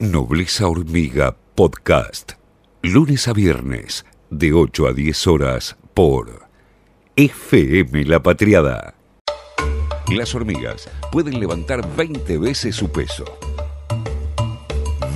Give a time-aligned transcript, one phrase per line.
[0.00, 2.34] Nobleza Hormiga Podcast.
[2.82, 6.46] Lunes a viernes, de 8 a 10 horas, por
[7.16, 8.94] FM La Patriada.
[10.08, 13.24] Las hormigas pueden levantar 20 veces su peso.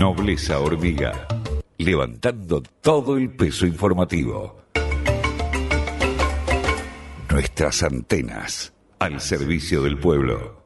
[0.00, 1.28] Nobleza Hormiga.
[1.78, 4.64] Levantando todo el peso informativo.
[7.30, 10.61] Nuestras antenas al servicio del pueblo.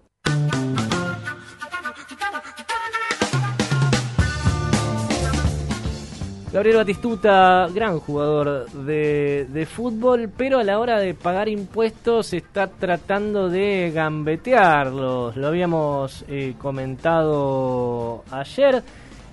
[6.56, 13.50] Gabriel Batistuta, gran jugador de, fútbol, pero a la hora de pagar impuestos está tratando
[13.50, 15.36] de gambetearlos.
[15.36, 18.82] Lo habíamos eh, comentado ayer.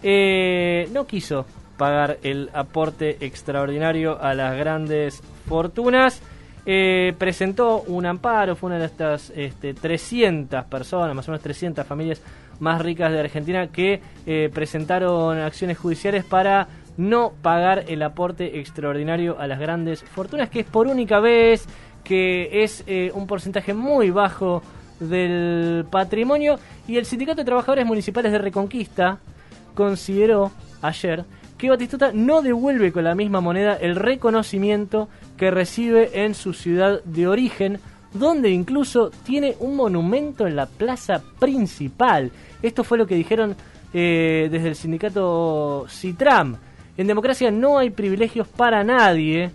[0.04, 1.46] Eh, no quiso
[1.78, 6.22] pagar el aporte extraordinario a las grandes fortunas.
[6.66, 11.88] Eh, presentó un amparo, fue una de estas este, 300 personas, más o menos 300
[11.88, 12.22] familias
[12.60, 14.00] más ricas de Argentina que
[14.54, 20.66] presentaron acciones judiciales para no pagar el aporte extraordinario a las grandes fortunas, que es
[20.66, 21.68] por única vez,
[22.04, 24.62] que es eh, un porcentaje muy bajo
[25.00, 26.60] del patrimonio.
[26.88, 29.20] Y el Sindicato de Trabajadores Municipales de Reconquista
[29.74, 31.26] consideró ayer
[31.58, 35.08] que Batistuta no devuelve con la misma moneda el reconocimiento
[35.38, 37.80] que recibe en su ciudad de origen,
[38.14, 42.32] donde incluso tiene un monumento en la plaza principal.
[42.62, 43.56] Esto fue lo que dijeron
[43.94, 46.58] eh, desde el sindicato Citram.
[46.98, 49.52] En democracia no hay privilegios para nadie,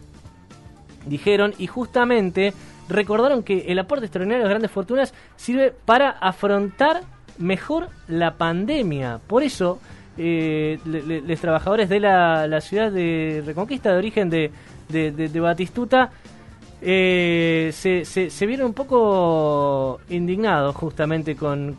[1.06, 2.52] dijeron, y justamente
[2.88, 7.02] recordaron que el aporte extraordinario de las grandes fortunas sirve para afrontar
[7.38, 9.20] mejor la pandemia.
[9.26, 9.78] Por eso,
[10.16, 14.50] eh, los trabajadores de la, ciudad de Reconquista, de origen de,
[14.88, 16.10] de Batistuta,
[16.80, 21.76] eh, se, se, un poco indignados justamente con,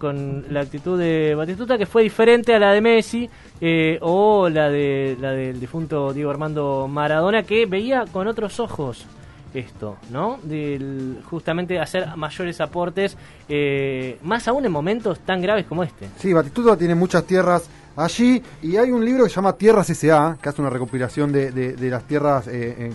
[0.49, 3.29] la actitud de Batistuta, que fue diferente a la de Messi
[3.61, 9.05] eh, o la, de, la del difunto Diego Armando Maradona, que veía con otros ojos
[9.53, 10.37] esto, ¿no?
[10.43, 13.17] Del, justamente hacer mayores aportes,
[13.47, 16.07] eh, más aún en momentos tan graves como este.
[16.17, 20.37] Sí, Batistuta tiene muchas tierras allí y hay un libro que se llama Tierras S.A.,
[20.41, 22.91] que hace una recopilación de, de, las tierras eh,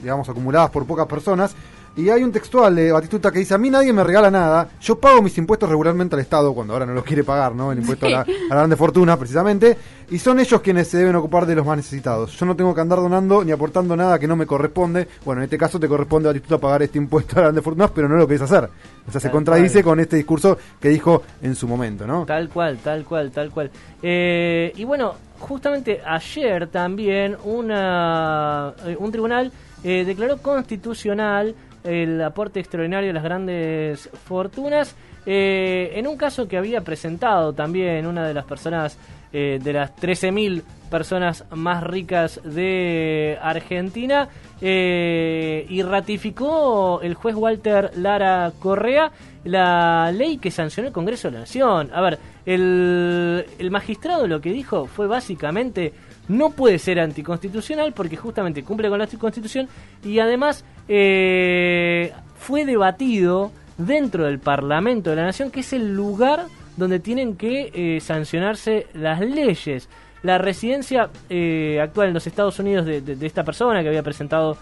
[0.00, 1.54] digamos, acumuladas por pocas personas.
[1.96, 5.00] Y hay un textual de Batistuta que dice, a mí nadie me regala nada, yo
[5.00, 7.72] pago mis impuestos regularmente al Estado, cuando ahora no los quiere pagar, ¿no?
[7.72, 9.78] El impuesto a, la, grande fortuna, precisamente,
[10.10, 12.38] y son ellos quienes se deben ocupar de los más necesitados.
[12.38, 15.08] Yo no tengo que andar donando ni aportando nada que no me corresponde.
[15.24, 17.88] Bueno, en este caso te corresponde a Batistuta pagar este impuesto a la grande fortuna,
[17.88, 18.68] pero no lo querés hacer.
[19.08, 22.26] O sea, se contradice con este discurso que dijo en su momento, ¿no?
[22.26, 23.70] Tal cual, tal cual, tal cual.
[24.02, 29.52] Eh, y bueno, justamente ayer también una, eh, un tribunal
[29.84, 31.54] eh, declaró constitucional
[31.84, 38.06] el aporte extraordinario de las grandes fortunas eh, en un caso que había presentado también
[38.06, 38.96] una de las personas
[39.38, 48.50] eh, de las 13.000 personas más ricas de Argentina y ratificó el juez Walter Lara
[48.58, 49.12] Correa
[49.44, 51.90] la ley que sancionó el Congreso de la Nación.
[51.92, 55.92] A ver, el, el magistrado lo que dijo fue básicamente
[56.28, 59.68] no puede ser anticonstitucional porque justamente cumple con la constitución
[60.04, 66.46] y además eh, fue debatido dentro del Parlamento de la Nación, que es el lugar
[66.76, 69.88] donde tienen que eh, sancionarse las leyes.
[70.22, 74.56] La residencia eh, actual en los Estados Unidos de, esta persona que había presentado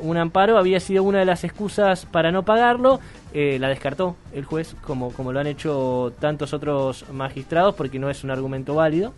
[0.00, 3.00] un amparo había sido una de las excusas para no pagarlo.
[3.34, 8.24] la descartó el juez, como, como lo han hecho tantos otros magistrados, porque no es
[8.24, 9.12] un argumento válido.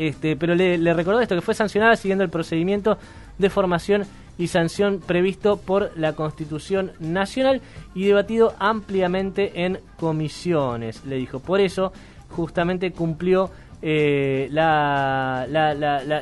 [0.00, 2.96] Este, pero le, recordó esto, que fue sancionada siguiendo el procedimiento
[3.36, 4.06] de formación
[4.40, 7.60] y sanción previsto por la Constitución Nacional
[7.94, 11.40] y debatido ampliamente en comisiones, le dijo.
[11.40, 11.92] Por eso,
[12.30, 13.50] justamente cumplió
[13.82, 14.48] eh,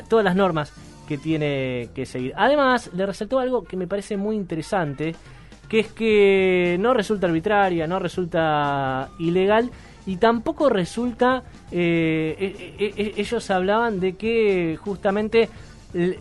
[0.09, 0.73] todas las normas
[1.07, 2.33] que tiene que seguir.
[2.37, 5.15] Además, le resaltó algo que me parece muy interesante,
[5.69, 9.71] que es que no resulta arbitraria, no resulta ilegal
[10.07, 15.49] y tampoco resulta, eh, eh, ellos hablaban de que justamente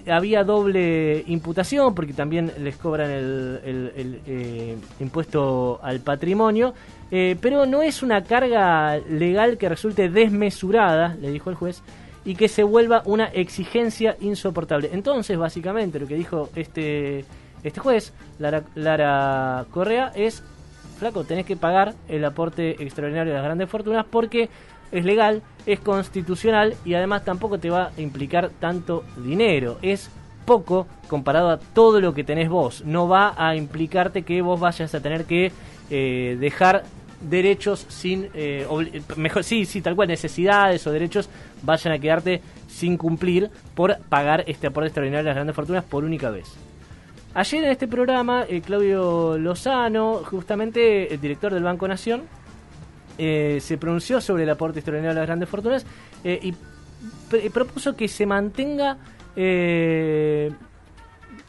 [0.10, 6.74] había doble imputación porque también les cobran el, impuesto al patrimonio,
[7.10, 11.84] pero no es una carga legal que resulte desmesurada, le dijo el juez,
[12.28, 14.90] y que se vuelva una exigencia insoportable.
[14.92, 17.24] Entonces, básicamente, lo que dijo este,
[17.64, 20.44] este juez, Lara, Lara Correa, es
[21.00, 24.50] flaco, tenés que pagar el aporte extraordinario de las grandes fortunas porque
[24.92, 29.78] es legal, es constitucional y además tampoco te va a implicar tanto dinero.
[29.82, 30.10] Es
[30.46, 32.84] poco comparado a todo lo que tenés vos.
[32.86, 35.52] No va a implicarte que vos vayas a tener que
[35.90, 36.84] eh, dejar
[37.22, 38.66] derechos sin, eh,
[39.16, 41.30] mejor, sí, sí, tal cual, necesidades o derechos
[41.64, 46.04] vayan a quedarte sin cumplir por pagar este aporte extraordinario de las grandes fortunas por
[46.04, 46.48] única vez.
[47.34, 52.24] Ayer en este programa, eh, Claudio Lozano, justamente el director del Banco Nación,
[53.18, 55.86] eh, se pronunció sobre el aporte extraordinario de las grandes fortunas
[56.24, 56.54] y
[57.50, 58.98] propuso que se mantenga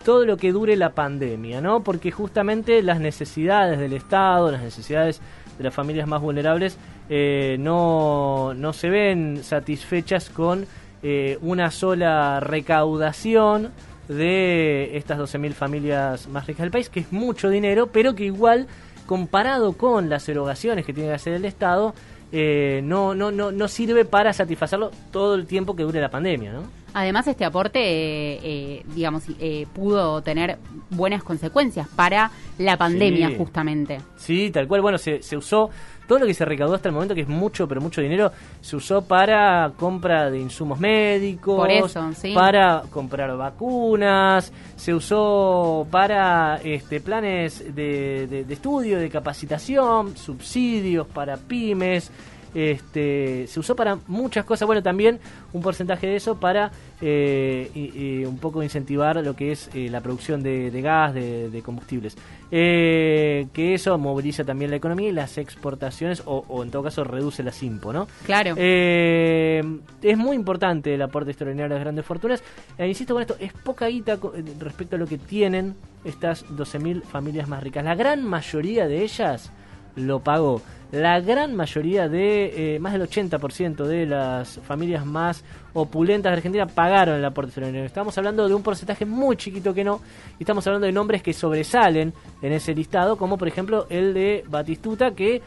[0.04, 1.82] todo lo que dure la pandemia, ¿no?
[1.82, 5.20] Porque justamente las necesidades del Estado, las necesidades
[5.58, 6.78] de las familias más vulnerables
[7.10, 10.66] eh, no, no, se ven satisfechas con
[11.02, 13.70] eh, una sola recaudación
[14.08, 18.66] de estas 12.000 familias más ricas del país, que es mucho dinero, pero que igual,
[19.08, 21.94] comparado con las erogaciones que tiene que hacer el Estado,
[22.30, 26.52] eh, no, no, no, no sirve para satisfacerlo todo el tiempo que dure la pandemia,
[26.52, 26.64] ¿no?
[26.94, 30.58] Además, este aporte, eh, eh, digamos, eh, pudo tener
[30.90, 34.00] buenas consecuencias para la pandemia, justamente.
[34.16, 34.80] Sí, tal cual.
[34.80, 35.70] Bueno, se, se, usó
[36.06, 38.76] todo lo que se recaudó hasta el momento, que es mucho, pero mucho dinero, se
[38.76, 42.32] usó para compra de insumos médicos, Por eso, ¿sí?
[42.32, 51.36] para comprar vacunas, se usó para este, planes de, de estudio, de capacitación, subsidios para
[51.36, 52.10] pymes
[52.54, 54.66] este, se usó para muchas cosas.
[54.66, 55.18] Bueno, también
[55.52, 60.42] un porcentaje de eso para eh, un poco incentivar lo que es eh, la producción
[60.42, 62.16] de, gas, de, combustibles.
[62.50, 67.42] Eh, que eso moviliza también la economía y las exportaciones, o, en todo caso reduce
[67.42, 68.08] la SIMPO, ¿no?
[68.24, 68.54] Claro.
[68.56, 72.42] es muy importante el aporte extraordinario de las grandes fortunas.
[72.78, 74.18] insisto con esto, es poca guita
[74.58, 75.74] respecto a lo que tienen
[76.04, 77.84] estas 12.000 familias más ricas.
[77.84, 79.52] La gran mayoría de ellas
[79.98, 86.32] lo pagó la gran mayoría de, eh, más del 80% de las familias más opulentas
[86.32, 87.84] de Argentina pagaron el aporte solidario.
[87.84, 90.00] Estamos hablando de un porcentaje muy chiquito que no,
[90.38, 94.44] y estamos hablando de nombres que sobresalen en ese listado, como por ejemplo el de
[94.48, 95.42] Batistuta, que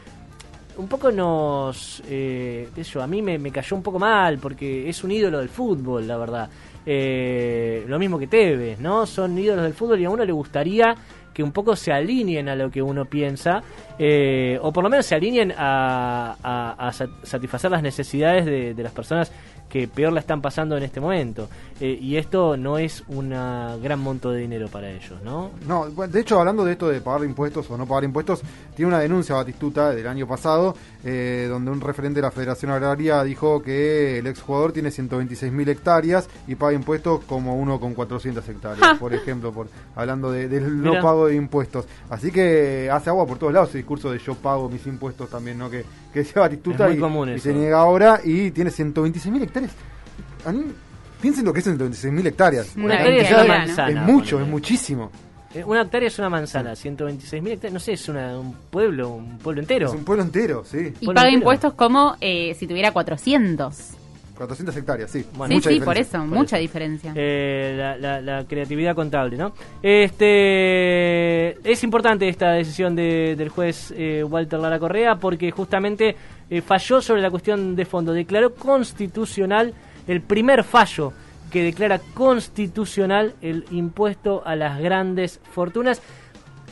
[0.76, 2.68] un poco nos, eh,
[3.00, 6.48] a mí me, cayó un poco mal, porque es un ídolo del fútbol, la verdad.
[6.86, 9.06] Eh, lo mismo que Tevez, ¿no?
[9.06, 10.94] Son ídolos del fútbol y a uno le gustaría
[11.32, 13.62] que un poco se alineen a lo que uno piensa,
[13.98, 16.90] eh, o por lo menos se alineen a,
[17.22, 19.32] satisfacer las necesidades de, de, las personas
[19.72, 21.48] que peor la están pasando en este momento.
[21.80, 25.50] Eh, y esto no es un gran monto de dinero para ellos, ¿no?
[25.66, 28.42] No, de hecho, hablando de esto de pagar impuestos o no pagar impuestos,
[28.76, 33.24] tiene una denuncia Batistuta del año pasado, eh, donde un referente de la Federación Agraria
[33.24, 38.98] dijo que el exjugador tiene 126.000 hectáreas y paga impuestos como uno con 400 hectáreas,
[38.98, 41.86] por ejemplo, por hablando del de, no pago de impuestos.
[42.10, 45.56] Así que hace agua por todos lados ese discurso de yo pago mis impuestos también,
[45.56, 45.70] ¿no?
[45.70, 45.82] Que,
[46.12, 49.61] que decía Batistuta y, se niega ahora y tiene 126.000 hectáreas.
[51.20, 52.76] Piensen lo que es 126.000 hectáreas.
[52.76, 54.00] Una hectárea es una manzana.
[54.00, 55.10] Es mucho, es muchísimo.
[55.66, 59.88] Una hectárea es una manzana, 126.000 hectáreas, no sé, es un pueblo, un pueblo entero.
[59.88, 60.94] Es un pueblo entero, sí.
[61.00, 63.98] Y paga impuestos como eh, si tuviera 400.
[64.36, 65.24] 400 hectáreas, sí.
[65.48, 67.12] sí, sí, por eso, mucha diferencia.
[67.14, 69.52] Eh, la, creatividad contable, ¿no?
[69.82, 76.16] Este Es importante esta decisión del juez eh, Walter Lara Correa porque justamente
[76.50, 78.12] eh, falló sobre la cuestión de fondo.
[78.12, 79.74] Declaró constitucional
[80.06, 81.12] el primer fallo
[81.50, 86.00] que declara constitucional el impuesto a las grandes fortunas.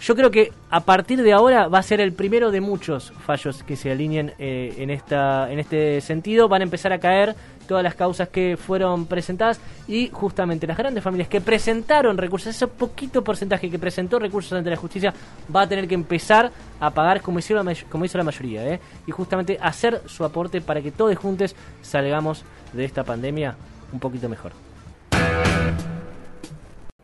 [0.00, 3.62] Yo creo que a partir de ahora va a ser el primero de muchos fallos
[3.62, 6.48] que se alineen en, esta, en este sentido.
[6.48, 7.36] Van a empezar a caer
[7.68, 12.66] todas las causas que fueron presentadas y justamente las grandes familias que presentaron recursos, ese
[12.66, 15.14] poquito porcentaje que presentó recursos ante la justicia
[15.54, 18.80] va a tener que empezar a pagar como hizo la mayoría ¿eh?
[19.06, 22.42] y justamente hacer su aporte para que todos juntos salgamos
[22.72, 23.54] de esta pandemia
[23.92, 24.52] un poquito mejor.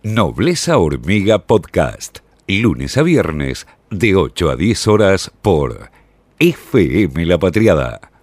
[0.03, 5.91] Nobleza Hormiga Podcast, lunes a viernes de 8 a 10 horas por
[6.38, 8.15] FM La Patriada